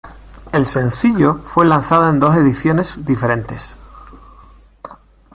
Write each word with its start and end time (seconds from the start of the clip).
El 0.51 0.65
sencillo 0.65 1.41
fue 1.43 1.63
lanzado 1.63 2.09
en 2.09 2.19
dos 2.19 2.35
ediciones 2.35 3.05
diferentes. 3.05 3.77